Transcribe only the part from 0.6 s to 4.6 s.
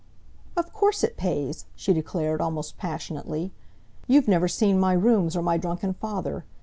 course it pays!" she declared, almost passionately. "You've never